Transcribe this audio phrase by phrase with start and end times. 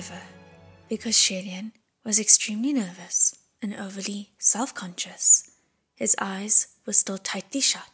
[0.00, 0.22] However,
[0.88, 1.72] because Xie Lian
[2.04, 5.50] was extremely nervous and overly self conscious,
[5.94, 7.90] his eyes were still tightly shut,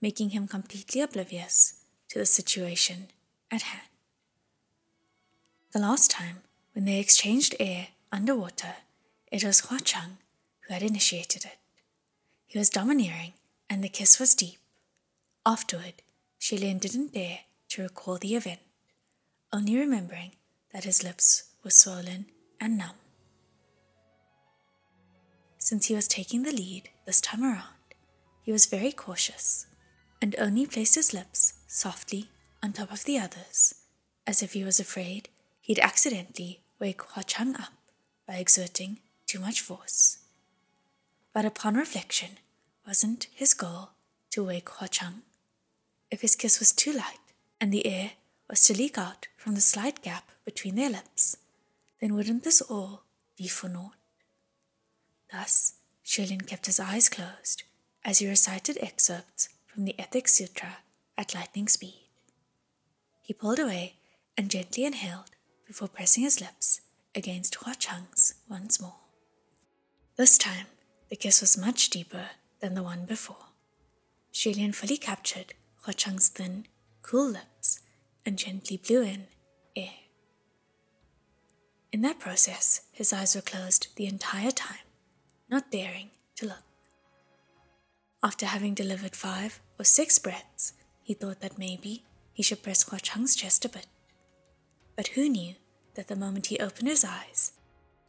[0.00, 3.08] making him completely oblivious to the situation
[3.50, 3.88] at hand.
[5.72, 6.42] The last time
[6.74, 8.76] when they exchanged air underwater,
[9.32, 10.18] it was Hua Cheng
[10.60, 11.58] who had initiated it.
[12.46, 13.32] He was domineering,
[13.68, 14.58] and the kiss was deep.
[15.44, 16.02] Afterward,
[16.40, 18.60] Xie Lian didn't dare to recall the event,
[19.52, 20.36] only remembering
[20.72, 22.26] that his lips were swollen
[22.60, 22.96] and numb.
[25.58, 27.74] Since he was taking the lead this time around,
[28.42, 29.66] he was very cautious
[30.22, 32.30] and only placed his lips softly
[32.62, 33.74] on top of the others,
[34.26, 35.28] as if he was afraid
[35.60, 37.72] he'd accidentally wake Hua Cheng up
[38.26, 40.18] by exerting too much force.
[41.32, 42.38] But upon reflection,
[42.86, 43.90] wasn't his goal
[44.30, 45.22] to wake Hua Cheng?
[46.10, 47.18] If his kiss was too light
[47.60, 48.12] and the air
[48.50, 51.36] was to leak out from the slight gap between their lips,
[52.00, 53.04] then wouldn't this all
[53.36, 53.94] be for naught?
[55.32, 57.62] Thus, Xie Lian kept his eyes closed
[58.04, 60.78] as he recited excerpts from the Ethics Sutra
[61.16, 62.08] at lightning speed.
[63.22, 63.94] He pulled away
[64.36, 65.30] and gently inhaled
[65.64, 66.80] before pressing his lips
[67.14, 68.96] against Hua Cheng's once more.
[70.16, 70.66] This time,
[71.08, 73.46] the kiss was much deeper than the one before.
[74.34, 75.54] Xie Lian fully captured
[75.84, 76.66] Hua Cheng's thin,
[77.02, 77.80] cool lips
[78.24, 79.26] and gently blew in
[79.76, 79.94] air.
[81.92, 84.86] In that process, his eyes were closed the entire time,
[85.48, 86.62] not daring to look.
[88.22, 92.98] After having delivered five or six breaths, he thought that maybe he should press Hua
[92.98, 93.86] Cheng's chest a bit.
[94.96, 95.54] But who knew
[95.94, 97.52] that the moment he opened his eyes,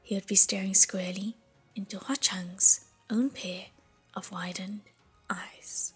[0.03, 1.37] he would be staring squarely
[1.75, 3.67] into Hua Cheng's own pair
[4.13, 4.81] of widened
[5.29, 5.93] eyes.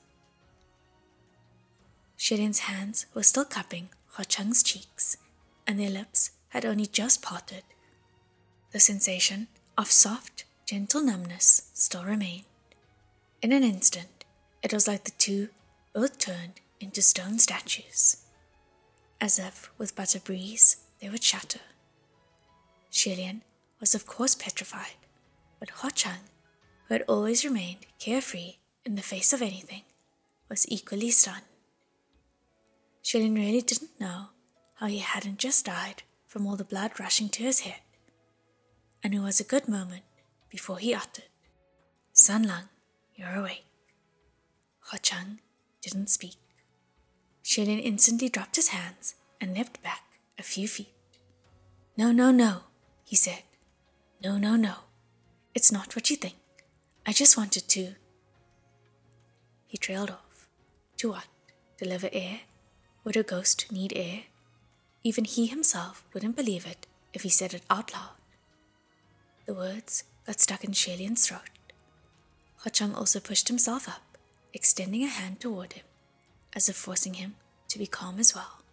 [2.18, 5.18] Xie Lian's hands were still cupping Hua Cheng's cheeks,
[5.68, 7.64] and their lips had only just parted.
[8.72, 12.46] The sensation of soft, gentle numbness still remained.
[13.42, 14.24] In an instant,
[14.64, 15.50] it was like the two
[15.94, 18.24] both turned into stone statues.
[19.20, 21.60] As if with but a breeze, they would shatter.
[22.94, 23.42] Xie Lian
[23.82, 24.96] was of course petrified,
[25.60, 26.24] but Hua Cheng,
[26.88, 28.56] who had always remained carefree
[28.86, 29.82] in the face of anything,
[30.48, 31.44] was equally stunned.
[33.06, 34.30] Xie Lian really didn't know
[34.80, 37.82] how he hadn't just died from all the blood rushing to his head,
[39.04, 40.02] and it was a good moment
[40.50, 41.26] before he uttered,
[42.14, 42.68] San Lang,
[43.16, 43.68] you're awake.
[44.90, 45.40] Hua Cheng
[45.84, 46.38] didn't speak.
[47.44, 50.02] Xie Lian instantly dropped his hands and leapt back
[50.40, 50.96] a few feet.
[51.96, 52.62] No, no, no,
[53.04, 53.44] he said.
[54.24, 54.78] No, no, no.
[55.54, 56.38] It's not what you think.
[57.06, 57.94] I just wanted to.
[59.68, 60.50] He trailed off.
[60.98, 61.28] To what?
[61.78, 62.40] Deliver air?
[63.06, 64.24] Would a ghost need air?
[65.04, 68.18] Even he himself wouldn't believe it if he said it out loud.
[69.46, 71.52] The words got stuck in Xie Lian's throat.
[72.58, 74.18] Hua Cheng also pushed himself up,
[74.54, 75.86] extending a hand toward him,
[76.54, 77.36] as if forcing him
[77.68, 78.64] to be calm as well.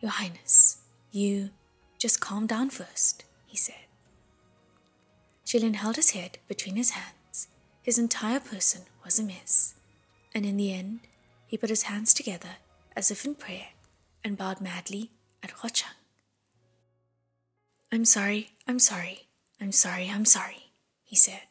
[0.00, 0.78] Your Highness,
[1.12, 1.50] you
[1.98, 3.84] just calm down first, he said.
[5.44, 7.48] Xie Lian held his head between his hands.
[7.82, 9.74] His entire person was a mess.
[10.34, 11.00] And in the end,
[11.46, 12.56] he put his hands together
[12.96, 13.68] as if in prayer
[14.24, 15.10] and bowed madly
[15.42, 15.90] at Hua Cheng.
[17.92, 19.28] I'm sorry, I'm sorry,
[19.60, 20.70] I'm sorry, I'm sorry,
[21.04, 21.42] he said.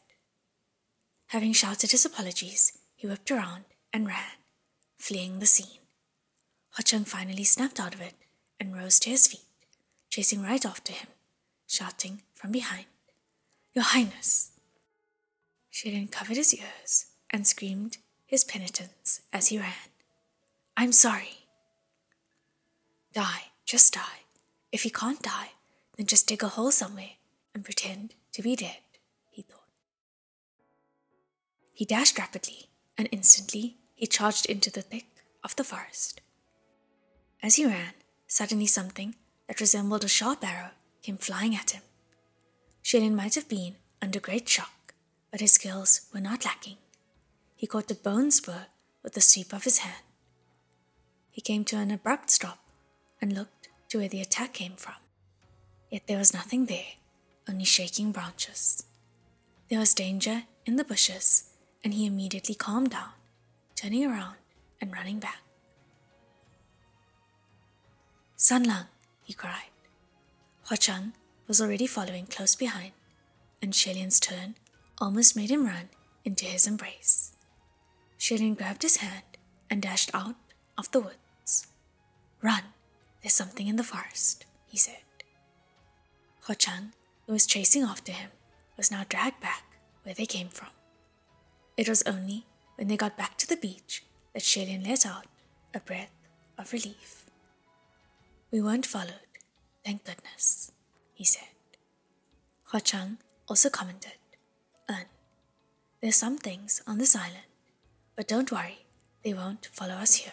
[1.28, 4.38] Having shouted his apologies, he whipped around and ran,
[4.98, 5.80] fleeing the scene.
[6.76, 8.14] Hua Cheng finally snapped out of it
[8.60, 9.40] and rose to his feet
[10.16, 11.08] chasing right after him,
[11.66, 12.86] shouting from behind,
[13.74, 14.52] Your Highness!
[15.70, 19.90] Xie Lian covered his ears and screamed his penitence as he ran.
[20.76, 21.46] I'm sorry.
[23.14, 24.24] Die, just die.
[24.72, 25.52] If he can't die,
[25.96, 27.12] then just dig a hole somewhere
[27.54, 28.82] and pretend to be dead,
[29.30, 29.70] he thought.
[31.72, 32.68] He dashed rapidly,
[32.98, 35.06] and instantly he charged into the thick
[35.42, 36.20] of the forest.
[37.42, 37.94] As he ran,
[38.26, 39.14] suddenly something
[39.46, 40.72] that resembled a sharp arrow
[41.02, 41.82] came flying at him.
[42.82, 44.94] Xie Lian might have been under great shock,
[45.30, 46.76] but his skills were not lacking.
[47.56, 48.66] He caught the bone spur
[49.02, 50.04] with the sweep of his hand.
[51.30, 52.58] He came to an abrupt stop
[53.20, 54.94] and looked to where the attack came from.
[55.90, 56.94] Yet there was nothing there,
[57.48, 58.84] only shaking branches.
[59.70, 61.50] There was danger in the bushes,
[61.82, 63.10] and he immediately calmed down,
[63.74, 64.36] turning around
[64.80, 65.40] and running back.
[68.36, 68.86] San Lang,
[69.22, 69.70] he cried.
[70.68, 71.12] Hua Cheng
[71.46, 72.92] was already following close behind,
[73.62, 74.56] and Xie Lian's turn
[74.98, 75.88] almost made him run
[76.24, 77.35] into his embrace.
[78.26, 79.22] Xie Lian grabbed his hand
[79.70, 80.34] and dashed out
[80.76, 81.68] of the woods.
[82.42, 82.64] Run,
[83.22, 84.44] there's something in the forest.
[84.66, 85.04] he said.
[86.40, 86.92] Hua Cheng,
[87.24, 88.30] who was chasing after him,
[88.76, 89.62] was now dragged back
[90.02, 90.70] where they came from.
[91.76, 94.02] It was only when they got back to the beach
[94.32, 95.26] that Xie Lian let out
[95.72, 96.10] a breath
[96.58, 97.26] of relief.
[98.50, 99.30] We weren't followed,
[99.84, 100.72] thank goodness,
[101.14, 101.54] he said.
[102.72, 104.18] Hua Cheng also commented,
[104.88, 105.06] Un,
[106.00, 107.52] there's some things on this island,
[108.16, 108.86] but don't worry,
[109.22, 110.32] they won't follow us here.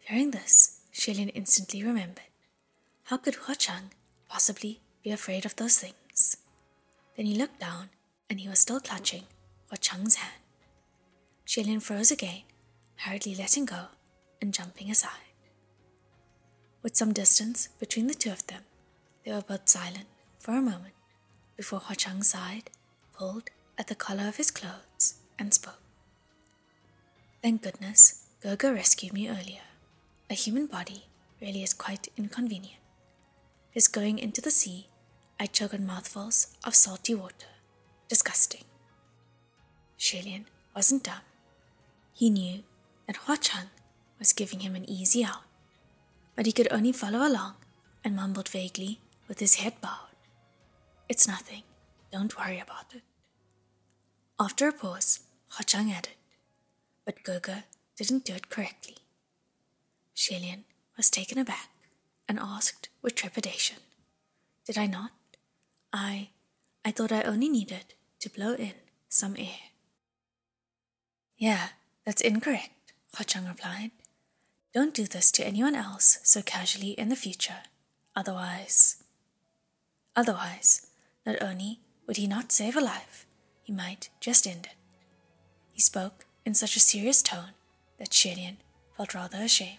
[0.00, 2.30] Hearing this, Xie Lian instantly remembered.
[3.04, 3.90] How could Hua Cheng
[4.28, 6.38] possibly be afraid of those things?
[7.16, 7.90] Then he looked down,
[8.30, 9.24] and he was still clutching
[9.68, 10.42] Hua Cheng's hand.
[11.46, 12.42] Xie Lian froze again,
[12.96, 13.86] hurriedly letting go
[14.40, 15.10] and jumping aside.
[16.82, 18.62] With some distance between the two of them,
[19.24, 20.06] they were both silent
[20.38, 20.94] for a moment
[21.56, 22.70] before Hua Cheng sighed,
[23.12, 25.80] pulled at the collar of his clothes, and spoke.
[27.42, 29.62] Thank goodness Gege rescued me earlier.
[30.30, 31.04] A human body
[31.40, 32.80] really is quite inconvenient.
[33.70, 34.88] His going into the sea,
[35.38, 37.46] I choke on mouthfuls of salty water.
[38.08, 38.64] Disgusting.
[39.98, 41.26] Xie Lian wasn't dumb.
[42.12, 42.62] He knew
[43.06, 43.70] that Hua Cheng
[44.18, 45.44] was giving him an easy out,
[46.34, 47.54] but he could only follow along
[48.04, 50.16] and mumbled vaguely with his head bowed.
[51.08, 51.62] It's nothing.
[52.10, 53.02] Don't worry about it.
[54.38, 56.14] After a pause, Hua Cheng added,
[57.04, 57.64] but Gege
[57.96, 58.96] didn't do it correctly.
[60.14, 60.64] Xie Lian
[60.96, 61.70] was taken aback
[62.28, 63.78] and asked with trepidation,
[64.66, 65.12] Did I not?
[65.92, 66.30] I.
[66.84, 68.74] I thought I only needed to blow in
[69.08, 69.72] some air.
[71.36, 71.68] Yeah,
[72.04, 73.90] that's incorrect, Hua Cheng replied.
[74.72, 77.62] Don't do this to anyone else so casually in the future.
[78.14, 79.02] Otherwise.
[80.14, 80.88] Otherwise,
[81.24, 83.26] not only would he not save a life,
[83.62, 84.76] he might just end it.
[85.76, 87.52] He spoke in such a serious tone
[87.98, 88.56] that Xie Lian
[88.96, 89.76] felt rather ashamed.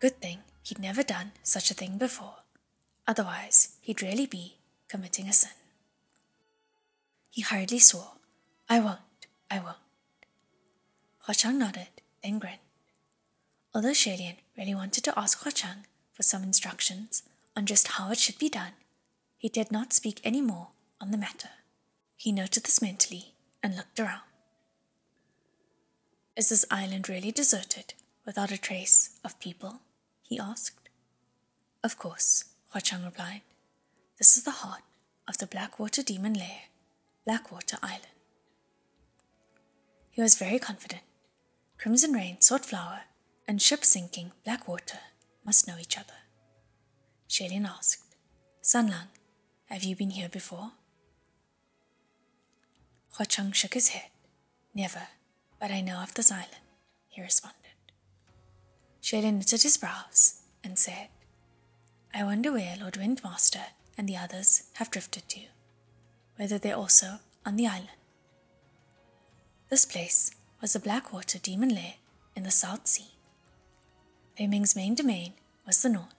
[0.00, 2.36] Good thing he'd never done such a thing before.
[3.06, 4.56] Otherwise, he'd really be
[4.88, 5.50] committing a sin.
[7.28, 8.12] He hurriedly swore,
[8.70, 9.76] I won't, I won't.
[11.26, 12.60] Hua Cheng nodded, then grinned.
[13.74, 15.84] Although Xie Lian really wanted to ask Hua Cheng
[16.14, 17.22] for some instructions
[17.54, 18.72] on just how it should be done,
[19.36, 20.68] he did not speak any more
[21.02, 21.50] on the matter.
[22.16, 24.22] He noted this mentally and looked around.
[26.36, 27.94] Is this island really deserted,
[28.26, 29.80] without a trace of people?
[30.22, 30.90] he asked.
[31.82, 33.40] Of course, Hua Cheng replied.
[34.18, 34.82] This is the heart
[35.26, 36.64] of the Blackwater Demon Lair,
[37.24, 38.08] Blackwater Island.
[40.10, 41.02] He was very confident.
[41.78, 43.02] Crimson Rain, Sought Flower,
[43.48, 44.98] and ship sinking Blackwater
[45.42, 46.20] must know each other.
[47.30, 48.14] Xie Lian asked,
[48.60, 49.08] San Lang,
[49.66, 50.72] have you been here before?
[53.16, 54.10] Hua Cheng shook his head.
[54.74, 55.08] Never,
[55.60, 56.50] but I know of this island,
[57.08, 57.56] he responded.
[59.02, 61.08] Xie Lian knitted his brows and said,
[62.14, 63.66] I wonder where Lord Windmaster
[63.96, 65.40] and the others have drifted to,
[66.36, 67.88] whether they're also on the island.
[69.68, 70.30] This place
[70.60, 71.94] was the Blackwater Demon Lair
[72.34, 73.12] in the South Sea.
[74.36, 75.32] Pei Ming's main domain
[75.66, 76.14] was the north.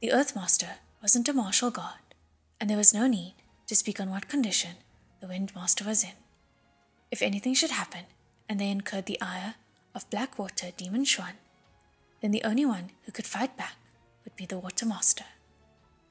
[0.00, 2.14] The Earthmaster wasn't a martial god,
[2.60, 3.34] and there was no need
[3.66, 4.76] to speak on what condition
[5.20, 6.12] the Windmaster was in.
[7.10, 8.04] If anything should happen,
[8.48, 9.54] and they incurred the ire
[9.94, 11.34] of Blackwater Demon Xuan,
[12.20, 13.74] then the only one who could fight back
[14.24, 15.24] would be the Water Master.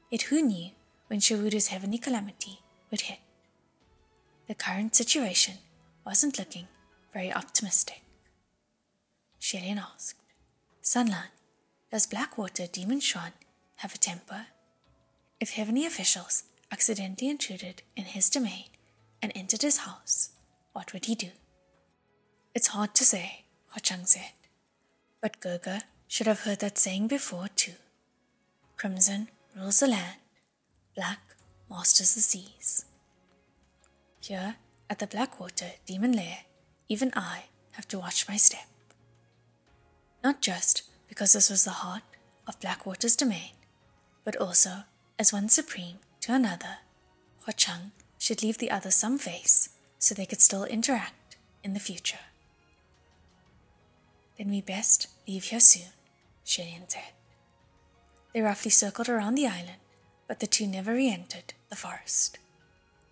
[0.10, 0.72] Yet who knew
[1.08, 2.60] when Shi Wudu's heavenly calamity
[2.92, 3.20] would hit?
[4.48, 5.56] The current situation
[6.06, 6.68] wasn't looking
[7.14, 8.02] very optimistic.
[9.42, 10.16] Xie Lian asked,
[10.82, 11.32] San Lang,
[11.92, 13.34] does Blackwater Demon Xuan
[13.78, 14.48] have a temper?
[15.40, 18.66] If heavenly officials accidentally intruded in his domain
[19.22, 20.30] and entered his house,
[20.74, 21.32] what would he do?
[22.58, 24.34] It's hard to say, Hua Cheng said,
[25.22, 27.78] but Gege should have heard that saying before, too.
[28.78, 30.18] Crimson rules the land,
[30.96, 31.20] black
[31.70, 32.86] masters the seas.
[34.22, 34.56] Here
[34.90, 36.40] at the Blackwater Demon Lair,
[36.90, 38.66] even I have to watch my step.
[40.24, 42.02] Not just because this was the heart
[42.48, 43.52] of Blackwater's domain,
[44.24, 44.78] but also
[45.20, 46.80] as one supreme to another,
[47.46, 51.80] Hua Cheng should leave the other some face so they could still interact in the
[51.80, 52.18] future.
[54.38, 55.90] Then we best leave here soon,
[56.46, 57.14] Xie Lian said.
[58.34, 59.82] They roughly circled around the island,
[60.28, 62.38] but the two never re entered the forest.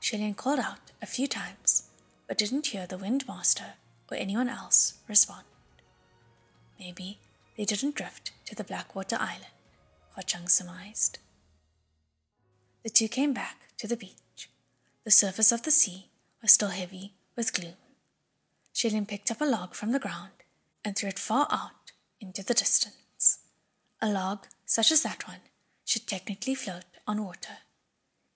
[0.01, 1.89] Xie Lian called out a few times,
[2.27, 3.73] but didn't hear the Windmaster
[4.11, 5.45] or anyone else respond.
[6.79, 7.17] Maybe
[7.57, 9.53] they didn't drift to the Blackwater Island,
[10.13, 11.17] Hua Cheng surmised.
[12.83, 14.49] The two came back to the beach.
[15.03, 16.09] The surface of the sea
[16.41, 17.77] was still heavy with gloom.
[18.75, 20.31] Xie Lian picked up a log from the ground
[20.85, 23.39] and threw it far out into the distance.
[24.01, 25.41] A log such as that one,
[25.85, 27.57] should technically float on water.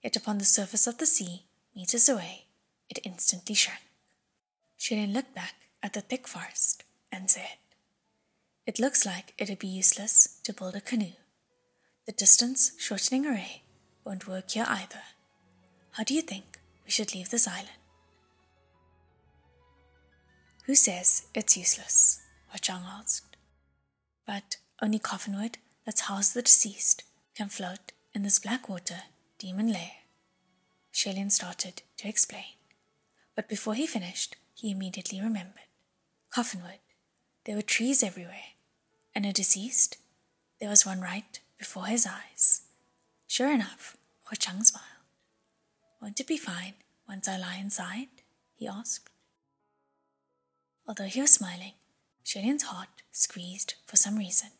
[0.02, 2.46] Yet upon the surface of the sea, meters away,
[2.88, 3.82] it instantly shrank.
[4.76, 7.58] She then looked back at the thick forest and said,
[8.66, 11.12] It looks like it'd be useless to build a canoe.
[12.06, 13.62] The distance shortening array
[14.04, 15.02] won't work here either.
[15.92, 17.68] How do you think we should leave this island?
[20.66, 22.20] Who says it's useless?
[22.50, 23.36] Hua Cheng asked.
[24.26, 27.04] But only coffinwood that's housed the deceased
[27.34, 29.02] can float in this black water
[29.38, 29.92] demon lair.
[30.92, 32.56] Xie Lian started to explain,
[33.36, 35.70] but before he finished, he immediately remembered.
[36.34, 36.80] Coffinwood.
[37.44, 38.54] There were trees everywhere,
[39.14, 39.96] and a deceased.
[40.60, 42.62] There was one right before his eyes.
[43.26, 44.84] Sure enough, Hua Cheng smiled.
[46.02, 46.74] Won't it be fine
[47.08, 48.08] once I lie inside?
[48.56, 49.08] he asked.
[50.86, 51.74] Although he was smiling,
[52.24, 54.50] Xie Lian's heart squeezed for some reason.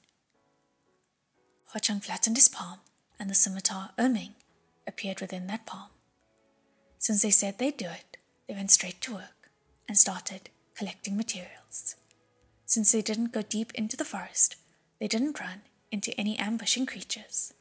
[1.72, 2.80] Hua Cheng flattened his palm,
[3.18, 4.34] and the scimitar E-Ming
[4.86, 5.90] appeared within that palm.
[6.98, 8.16] Since they said they'd do it,
[8.48, 9.50] they went straight to work
[9.88, 11.96] and started collecting materials.
[12.66, 14.56] Since they didn't go deep into the forest,
[14.98, 15.62] they didn't run
[15.92, 17.52] into any ambushing creatures,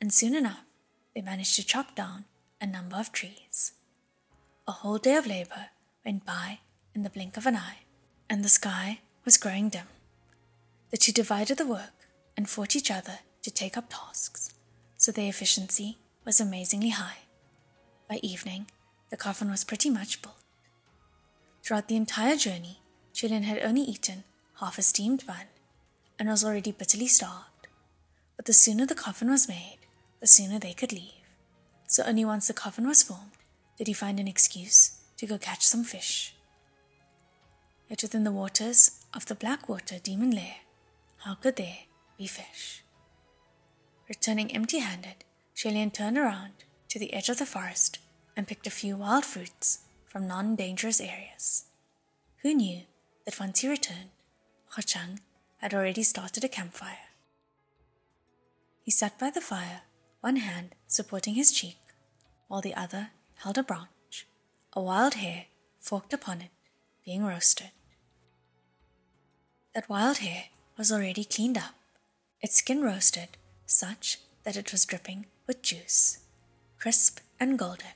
[0.00, 0.64] and soon enough
[1.14, 2.24] they managed to chop down
[2.60, 3.72] a number of trees.
[4.66, 5.70] A whole day of labor
[6.04, 6.60] went by
[6.94, 7.80] in the blink of an eye
[8.28, 9.86] and the sky was growing dim.
[10.90, 14.52] The two divided the work and fought each other to take up tasks,
[14.96, 17.18] so their efficiency was amazingly high.
[18.08, 18.66] By evening,
[19.10, 20.36] the coffin was pretty much built.
[21.62, 22.80] Throughout the entire journey,
[23.14, 24.24] Xie Lian had only eaten
[24.60, 25.46] half a steamed bun
[26.18, 27.68] and was already bitterly starved.
[28.36, 29.78] But the sooner the coffin was made,
[30.20, 31.12] the sooner they could leave.
[31.86, 33.32] So only once the coffin was formed
[33.76, 36.34] did he find an excuse to go catch some fish
[37.90, 40.56] yet within the waters of the Blackwater demon lair,
[41.18, 41.78] how could there
[42.16, 42.84] be fish?
[44.08, 45.24] Returning empty handed,
[45.54, 46.52] Xie Lian turned around
[46.88, 47.98] to the edge of the forest
[48.36, 51.64] and picked a few wild fruits from non dangerous areas.
[52.42, 52.82] Who knew
[53.24, 54.10] that once he returned,
[54.74, 55.20] Hua Cheng
[55.58, 57.10] had already started a campfire?
[58.82, 59.82] He sat by the fire,
[60.20, 61.78] one hand supporting his cheek,
[62.48, 64.26] while the other held a branch,
[64.72, 65.46] a wild hare
[65.80, 66.50] forked upon it,
[67.04, 67.70] being roasted.
[69.74, 70.46] That wild hare
[70.76, 71.74] was already cleaned up,
[72.40, 73.28] its skin roasted
[73.66, 76.18] such that it was dripping with juice,
[76.78, 77.94] crisp and golden,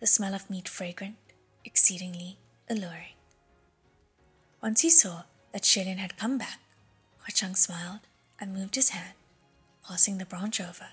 [0.00, 1.16] the smell of meat fragrant,
[1.66, 2.38] exceedingly
[2.70, 3.16] alluring.
[4.62, 6.60] Once he saw that Xie Lian had come back,
[7.18, 8.00] Hua Cheng smiled
[8.40, 9.14] and moved his hand,
[9.86, 10.88] passing the branch over.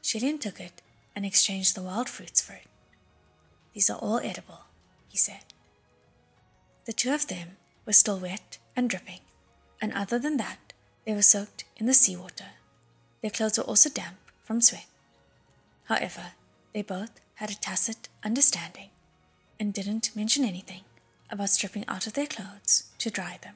[0.00, 0.80] Xie Lian took it
[1.16, 2.68] and exchanged the wild fruits for it.
[3.72, 4.66] These are all edible,
[5.08, 5.44] he said.
[6.84, 9.20] The two of them were still wet and dripping,
[9.80, 10.72] and other than that,
[11.04, 12.52] they were soaked in the seawater.
[13.20, 14.86] Their clothes were also damp from sweat.
[15.84, 16.32] However,
[16.72, 18.90] they both had a tacit understanding
[19.60, 20.82] and didn't mention anything
[21.30, 23.54] about stripping out of their clothes to dry them.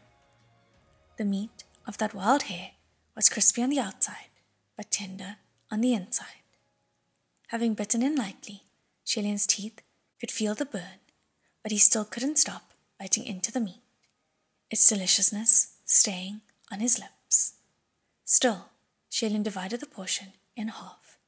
[1.17, 2.73] The meat of that wild hare
[3.17, 4.31] was crispy on the outside,
[4.77, 5.37] but tender
[5.71, 6.27] on the inside.
[7.49, 8.63] Having bitten in lightly,
[9.07, 9.81] Xie Lian's teeth
[10.21, 11.01] could feel the burn,
[11.63, 13.83] but he still couldn't stop biting into the meat
[14.71, 17.55] its deliciousness staying on his lips.
[18.25, 18.67] Still,
[19.11, 21.19] Xie Lian divided the portion in half,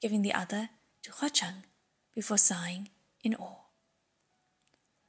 [0.00, 0.68] giving the other
[1.02, 1.64] to Hua Cheng
[2.14, 2.90] before sighing
[3.24, 3.64] in awe.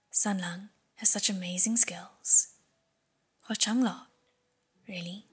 [0.10, 2.54] San Lang has such amazing skills.
[3.48, 4.10] Hua Cheng laughed.
[4.88, 5.26] Really?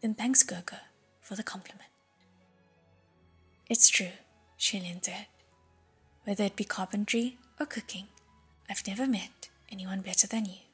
[0.00, 0.80] Then thanks, Gege,
[1.20, 1.90] for the compliment.
[3.68, 4.16] It's true,
[4.58, 5.26] Xie Lian said.
[6.24, 8.06] Whether it be carpentry or cooking,
[8.68, 10.71] I've never met anyone better than you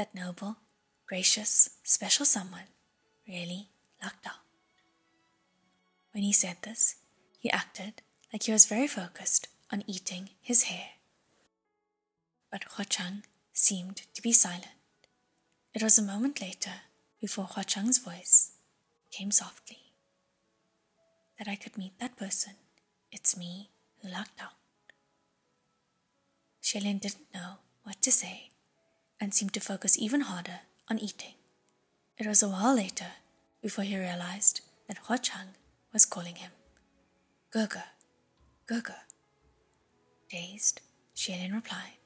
[0.00, 0.56] that noble,
[1.06, 2.72] gracious, special someone
[3.28, 3.68] really
[4.02, 4.26] lucked.
[6.12, 6.96] When he said this,
[7.38, 8.00] he acted
[8.32, 10.92] like he was very focused on eating his hare.
[12.50, 14.68] But Hua Cheng seemed to be silent.
[15.74, 16.76] It was a moment later
[17.20, 18.52] before Hua Cheng's voice
[19.10, 19.92] came softly.
[21.38, 22.54] That I could meet that person,
[23.12, 24.60] it's me who lucked out.
[26.62, 28.50] Xie Lian didn't know what to say
[29.20, 31.34] and seemed to focus even harder on eating.
[32.18, 33.12] It was a while later
[33.62, 35.54] before he realized that Hua Cheng
[35.92, 36.50] was calling him.
[37.54, 37.82] Gege,
[38.66, 38.94] Gege.
[40.30, 40.80] Dazed,
[41.14, 41.98] Xie Lian replied,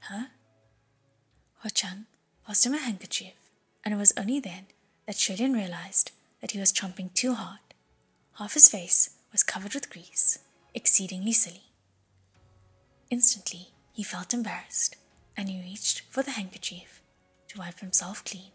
[0.00, 0.26] Huh?
[1.60, 2.06] Hua Cheng
[2.46, 3.34] passed him a handkerchief,
[3.84, 4.66] and it was only then
[5.06, 7.60] that Xie Lian realized that he was chomping too hard.
[8.38, 10.38] Half his face was covered with grease,
[10.74, 11.64] exceedingly silly.
[13.10, 14.96] Instantly, he felt embarrassed
[15.36, 17.02] and he reached for the handkerchief
[17.48, 18.52] to wipe himself clean.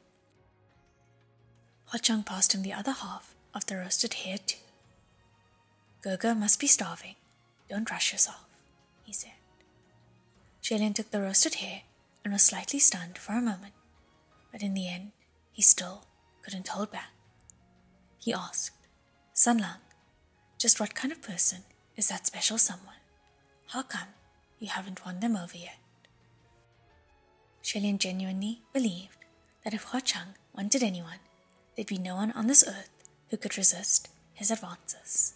[1.85, 4.57] Hua Cheng passed him the other half of the roasted hare too.
[6.03, 7.15] Gege must be starving.
[7.69, 8.45] Don't rush yourself,
[9.03, 9.31] he said.
[10.61, 11.81] Xie Lian took the roasted hare
[12.23, 13.73] and was slightly stunned for a moment,
[14.51, 15.11] but in the end,
[15.51, 16.05] he still
[16.43, 17.11] couldn't hold back.
[18.19, 18.87] He asked,
[19.33, 19.79] San Lang,
[20.57, 21.59] just what kind of person
[21.95, 22.95] is that special someone?
[23.67, 24.09] How come
[24.59, 25.77] you haven't won them over yet?
[27.67, 29.25] Xie Lian genuinely believed
[29.65, 31.19] that if Hua Cheng wanted anyone,
[31.75, 35.33] there'd be no one on this earth who could resist his advances.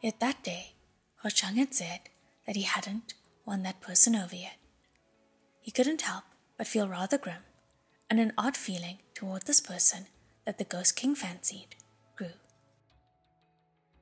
[0.00, 0.72] Yet that day,
[1.16, 2.00] Hua Cheng had said
[2.46, 3.12] that he hadn't
[3.44, 4.56] won that person over yet.
[5.60, 6.24] He couldn't help
[6.56, 7.44] but feel rather grim,
[8.08, 10.06] and an odd feeling toward this person
[10.46, 11.76] that the Ghost King fancied
[12.16, 12.40] grew.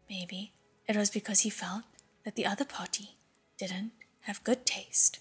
[0.08, 0.52] Maybe
[0.86, 1.82] it was because he felt
[2.24, 3.16] that the other party
[3.58, 5.18] didn't have good taste,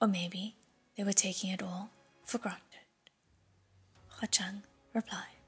[0.00, 0.56] or maybe
[0.96, 1.90] they were taking it all
[2.24, 2.62] for granted.
[4.08, 4.62] Hua Cheng
[4.94, 5.40] replied,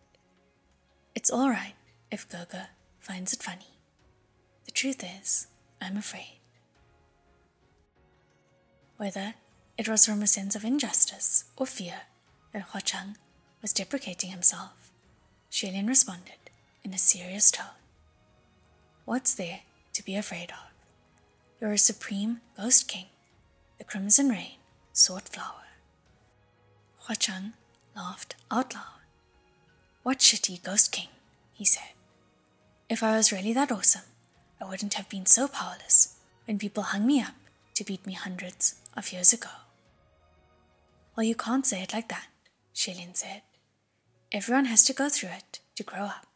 [1.15, 1.75] It's all right
[2.11, 2.67] if Gege
[2.99, 3.79] finds it funny.
[4.65, 5.49] The truth is,
[5.81, 6.41] I'm afraid.
[8.97, 9.35] Whether
[9.77, 12.03] it was from a sense of injustice or fear
[12.53, 13.17] that Hua Cheng
[13.61, 14.93] was deprecating himself,
[15.51, 16.51] Xie Lian responded
[16.83, 17.79] in a serious tone.
[19.05, 19.61] What's there
[19.93, 20.73] to be afraid of?
[21.61, 23.07] You're a supreme ghost king.
[23.79, 24.57] The crimson rain
[24.95, 25.67] sought flower.
[27.01, 27.53] Hua Cheng
[27.97, 29.03] laughed out loud.
[30.05, 31.09] What shitty ghost king,
[31.53, 31.93] he said.
[32.89, 34.09] If I was really that awesome,
[34.61, 37.35] I wouldn't have been so powerless when people hung me up
[37.75, 39.49] to beat me hundreds of years ago.
[41.17, 42.29] Well, you can't say it like that,
[42.75, 43.43] Xie Lian said.
[44.31, 46.27] Everyone has to go through it to grow up.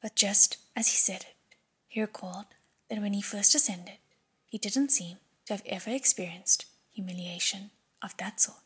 [0.00, 1.56] But just as he said it,
[1.88, 2.46] he recalled
[2.88, 3.98] that when he first ascended,
[4.46, 6.66] he didn't seem to have ever experienced
[6.98, 7.70] humiliation
[8.02, 8.58] of that sort.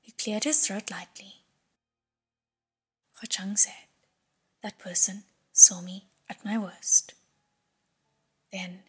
[0.00, 1.32] He cleared his throat lightly.
[3.14, 3.88] Hua Cheng said,
[4.62, 7.14] That person saw me at my worst.
[8.52, 8.84] Then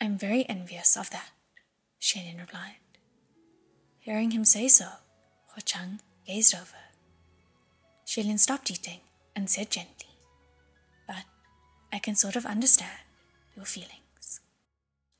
[0.00, 1.30] I'm very envious of that,
[2.00, 2.84] Xie Lian replied.
[3.98, 4.86] Hearing him say so,
[5.48, 6.82] Hua Cheng gazed over.
[8.06, 9.00] Xie Lian stopped eating
[9.34, 10.14] and said gently,
[11.08, 11.24] But
[11.92, 13.00] I can sort of understand
[13.56, 14.40] your feelings.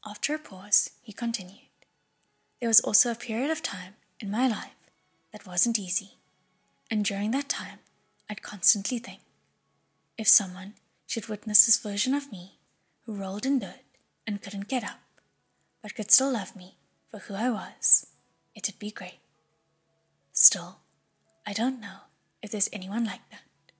[0.04, 1.65] After a pause, he continued.
[2.60, 4.74] There was also a period of time in my life
[5.32, 6.12] that wasn't easy,
[6.90, 7.80] and during that time,
[8.30, 9.20] I'd constantly think
[10.16, 10.74] if someone
[11.06, 12.58] should witness this version of me
[13.04, 13.84] who rolled in dirt
[14.26, 15.00] and couldn't get up,
[15.82, 16.76] but could still love me
[17.10, 18.06] for who I was,
[18.54, 19.20] it'd be great.
[20.32, 20.78] Still,
[21.46, 21.98] I don't know
[22.42, 23.72] if there's anyone like that,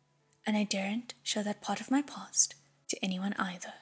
[0.47, 2.55] and I daren't show that part of my past
[2.89, 3.73] to anyone either.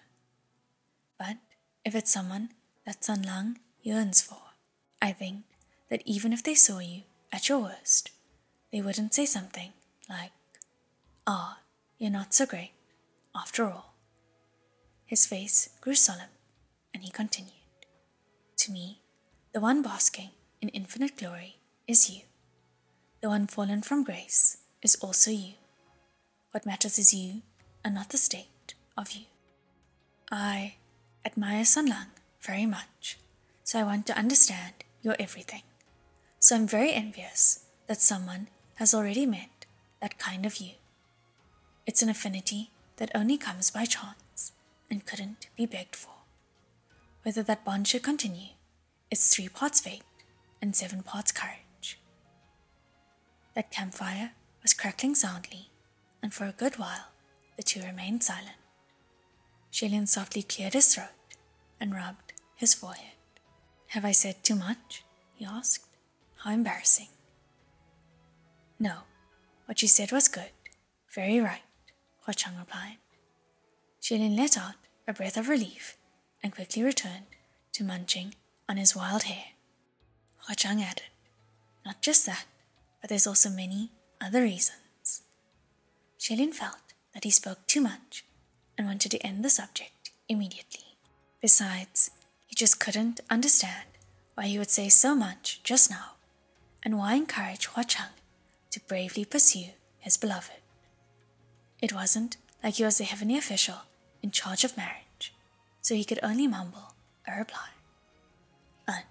[1.19, 1.37] But
[1.85, 2.51] if it's someone
[2.87, 4.44] that San Lang yearns for,
[5.05, 5.45] I think
[5.91, 8.11] that even if they saw you at your worst,
[8.73, 9.75] they wouldn't say something
[10.09, 10.33] like,
[11.27, 11.63] Ah, oh,
[11.99, 12.73] you're not so great,
[13.37, 13.93] after all.
[15.05, 16.33] His face grew solemn,
[16.95, 17.53] and he continued,
[18.57, 19.03] To me,
[19.53, 20.31] the one basking
[20.63, 22.23] in infinite glory is you.
[23.21, 25.53] The one fallen from grace is also you.
[26.53, 27.43] What matters is you,
[27.85, 29.27] and not the state of you.
[30.33, 30.77] I
[31.27, 32.09] admire San Lang
[32.41, 33.19] very much,
[33.65, 35.63] so I want to understand your everything.
[36.41, 39.67] So I'm very envious that someone has already met
[40.01, 40.73] that kind of you.
[41.87, 44.53] It's an affinity that only comes by chance
[44.91, 46.15] and couldn't be begged for.
[47.23, 48.49] Whether that bond should continue,
[49.11, 50.03] it's three parts fate
[50.61, 52.01] and seven parts courage.
[53.55, 55.69] That campfire was crackling soundly,
[56.23, 57.09] and for a good while
[57.57, 58.57] the two remained silent.
[59.73, 61.09] Xie Lian softly cleared his throat
[61.81, 63.14] and rubbed his forehead.
[63.95, 65.05] Have I said too much?
[65.37, 65.87] he asked.
[66.39, 67.11] How embarrassing.
[68.81, 68.97] No,
[69.67, 70.51] what you said was good.
[71.15, 71.63] Very right,
[72.23, 72.97] Hua Cheng replied.
[74.03, 74.75] Xie Lian let out
[75.07, 75.97] a breath of relief
[76.43, 77.27] and quickly returned
[77.75, 78.35] to munching
[78.69, 79.53] on his wild hare.
[80.39, 81.13] Hua Cheng added,
[81.87, 82.47] Not just that,
[83.01, 85.23] but there's also many other reasons.
[86.19, 88.25] Xie Lian felt that he spoke too much
[88.77, 90.99] and wanted to end the subject immediately.
[91.41, 92.11] Besides,
[92.47, 93.89] he just couldn't understand
[94.35, 96.13] why he would say so much just now,
[96.83, 98.15] and why encourage Hua Cheng
[98.71, 100.61] to bravely pursue his beloved.
[101.81, 103.83] It wasn't like he was the heavenly official
[104.23, 105.35] in charge of marriage,
[105.81, 106.95] so he could only mumble
[107.27, 107.69] a reply.
[108.89, 109.03] Un.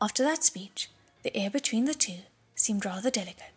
[0.00, 0.90] After that speech,
[1.22, 2.22] the air between the two
[2.54, 3.54] seemed rather delicate,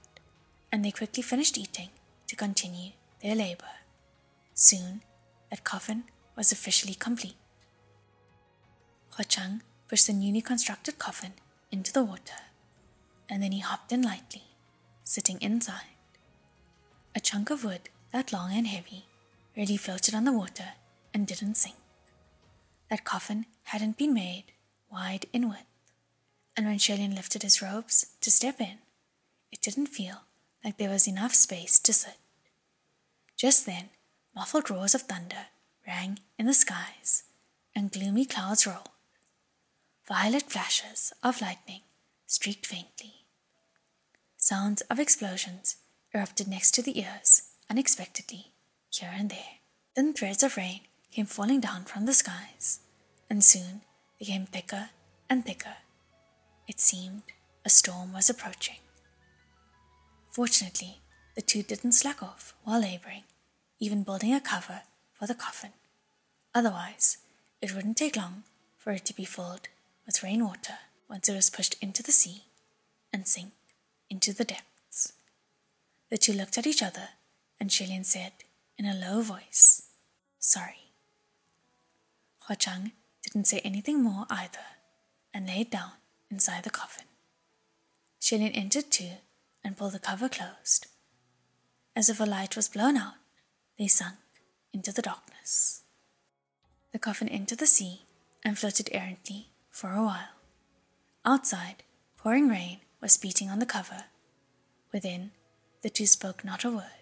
[0.72, 1.90] and they quickly finished eating
[2.28, 2.92] to continue
[3.22, 3.66] their labor.
[4.54, 5.02] Soon,
[5.50, 6.04] that coffin
[6.36, 7.36] was officially complete.
[9.16, 11.34] Hua Cheng pushed the newly constructed coffin
[11.70, 12.42] into the water,
[13.30, 14.44] and then he hopped in lightly,
[15.04, 15.98] sitting inside.
[17.14, 19.06] A chunk of wood that long and heavy
[19.56, 20.74] really floated on the water
[21.14, 21.76] and didn't sink.
[22.90, 24.54] That coffin hadn't been made
[24.90, 25.66] wide in width,
[26.56, 28.80] and when Xie Lian lifted his robes to step in,
[29.52, 30.22] it didn't feel
[30.64, 32.18] like there was enough space to sit.
[33.36, 33.90] Just then,
[34.34, 35.48] muffled roars of thunder
[35.86, 37.24] rang in the skies,
[37.76, 38.90] and gloomy clouds rolled.
[40.08, 41.82] Violet flashes of lightning
[42.26, 43.26] streaked faintly.
[44.36, 45.78] Sounds of explosions
[46.14, 48.54] erupted next to the ears unexpectedly
[48.90, 49.60] here and there.
[49.96, 52.80] Thin threads of rain came falling down from the skies,
[53.30, 53.82] and soon
[54.18, 54.90] became thicker
[55.30, 55.76] and thicker.
[56.68, 57.24] It seemed
[57.66, 58.78] a storm was approaching.
[60.32, 61.02] Fortunately,
[61.36, 63.24] the two didn't slack off while laboring,
[63.80, 64.82] even building a cover
[65.14, 65.72] for the coffin.
[66.56, 67.18] Otherwise,
[67.62, 68.44] it wouldn't take long
[68.78, 69.68] for it to be filled
[70.12, 70.74] with rainwater
[71.10, 72.44] once it was pushed into the sea
[73.14, 73.54] and sink
[74.10, 75.14] into the depths.
[76.10, 77.12] The two looked at each other,
[77.62, 78.34] and Xie Lian said
[78.78, 79.84] in a low voice,
[80.38, 80.92] Sorry.
[82.40, 82.92] Hua Cheng
[83.24, 84.66] didn't say anything more either
[85.34, 85.94] and laid down
[86.30, 87.06] inside the coffin.
[88.20, 89.14] Xie Lian entered too
[89.64, 90.88] and pulled the cover closed.
[91.96, 93.14] As if a light was blown out,
[93.80, 94.18] they sunk
[94.74, 95.84] into the darkness.
[96.92, 98.02] The coffin entered the sea
[98.44, 99.51] and floated errantly
[99.82, 100.36] for a while.
[101.26, 101.82] Outside,
[102.16, 104.04] pouring rain was beating on the cover.
[104.94, 105.32] Within,
[105.82, 107.02] the two spoke not a word.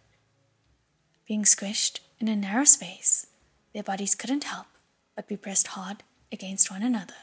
[1.27, 3.27] Being squished in a narrow space,
[3.73, 4.67] their bodies couldn't help
[5.13, 7.21] but be pressed hard against one another,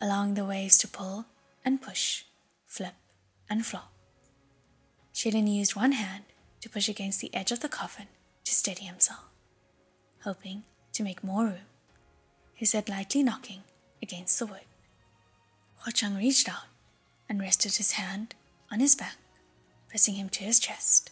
[0.00, 1.26] allowing the waves to pull
[1.66, 2.24] and push,
[2.66, 2.94] flip
[3.50, 3.92] and flop.
[5.12, 6.24] Xie Lian used one hand
[6.62, 8.06] to push against the edge of the coffin
[8.44, 9.28] to steady himself,
[10.24, 10.62] hoping
[10.94, 11.68] to make more room,
[12.54, 13.64] his head lightly knocking
[14.02, 14.66] against the wood.
[15.76, 16.66] Hua Cheng reached out
[17.28, 18.34] and rested his hand
[18.70, 19.16] on his back,
[19.88, 21.10] pressing him to his chest,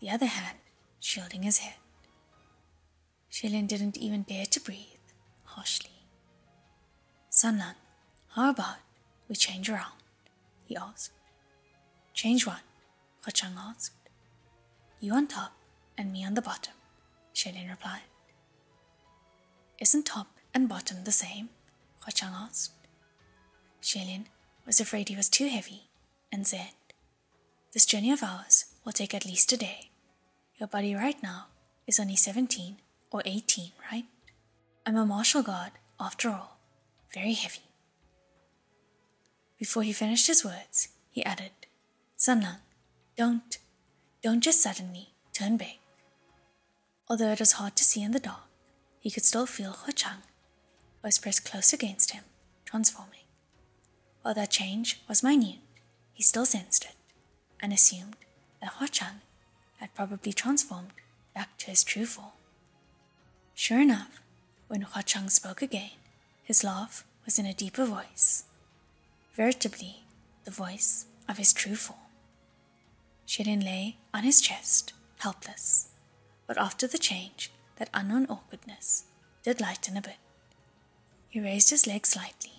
[0.00, 0.58] the other hand
[1.00, 1.74] shielding his head.
[3.30, 5.06] Xie Lian didn't even dare to breathe
[5.44, 5.90] harshly.
[7.30, 7.74] San Lang,
[8.34, 8.76] how about
[9.28, 9.98] we change around?
[10.64, 11.12] he asked.
[12.14, 12.60] Change what?
[13.24, 13.94] Hua Cheng asked.
[15.00, 15.52] You on top
[15.98, 16.74] and me on the bottom,
[17.34, 18.02] Xie Lian replied.
[19.80, 21.48] Isn't top and bottom the same?
[22.02, 22.72] Hua Cheng asked.
[23.80, 24.26] Xie Lian
[24.66, 25.88] was afraid he was too heavy
[26.32, 26.72] and said,
[27.72, 29.90] This journey of ours will take at least a day.
[30.56, 31.46] Your body right now
[31.86, 32.76] is only 17
[33.12, 34.06] or 18, right?
[34.84, 36.58] I'm a martial god, after all,
[37.14, 37.62] very heavy.
[39.58, 41.52] Before he finished his words, he added,
[42.16, 42.62] San Lang,
[43.16, 43.58] don't,
[44.22, 45.78] don't just suddenly turn back.
[47.08, 48.48] Although it was hard to see in the dark,
[48.98, 50.22] he could still feel Hua Cheng
[51.02, 52.24] was pressed close against him,
[52.64, 53.26] transforming.
[54.22, 55.58] While that change was minute,
[56.12, 56.94] he still sensed it
[57.60, 58.16] and assumed
[58.60, 59.20] that Hua Cheng
[59.78, 60.92] had probably transformed
[61.34, 62.32] back to his true form.
[63.54, 64.20] Sure enough,
[64.68, 65.90] when Hua Cheng spoke again,
[66.44, 68.44] his laugh was in a deeper voice,
[69.34, 70.04] veritably
[70.44, 71.98] the voice of his true form.
[73.26, 75.88] Xie Lian lay on his chest, helpless,
[76.46, 79.04] but after the change, that unknown awkwardness
[79.42, 80.18] did lighten a bit.
[81.32, 82.52] He raised his leg slightly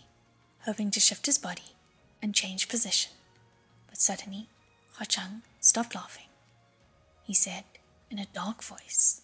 [0.65, 1.75] hoping to shift his body
[2.23, 3.11] and change position.
[3.87, 4.47] But suddenly,
[4.97, 6.29] Hua Cheng stopped laughing.
[7.21, 7.65] He said
[8.09, 9.21] in a dark voice,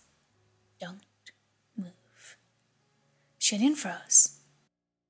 [0.80, 1.02] Don't
[1.76, 2.38] move.
[3.40, 4.38] Xie Lian froze.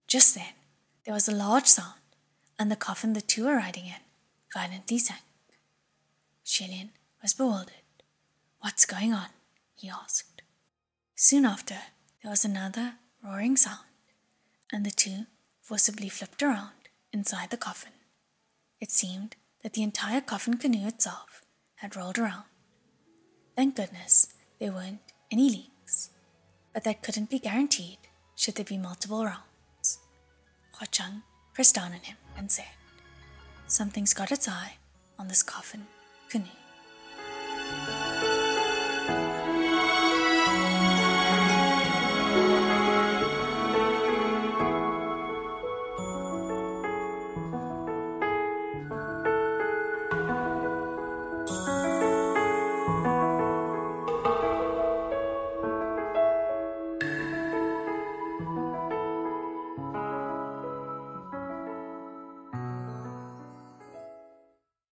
[0.07, 0.53] Just then,
[1.03, 1.99] there was a large sound,
[2.57, 4.01] and the coffin the two were riding in
[4.53, 5.19] violently sank.
[6.45, 7.73] Xie Lian was bewildered.
[8.61, 9.27] What's going on?
[9.75, 10.41] he asked.
[11.15, 11.79] Soon after,
[12.21, 13.88] there was another roaring sound,
[14.71, 15.25] and the two
[15.61, 17.91] forcibly flipped around inside the coffin.
[18.79, 21.41] It seemed that the entire coffin canoe itself
[21.75, 22.45] had rolled around.
[23.55, 24.99] Thank goodness there weren't
[25.31, 26.09] any leaks,
[26.73, 27.97] but that couldn't be guaranteed
[28.35, 29.99] should there be multiple rounds.
[30.73, 32.65] Hua Cheng pressed down on him and said,
[33.67, 34.77] Something's got its eye
[35.17, 35.85] on this coffin
[36.29, 36.58] canoe.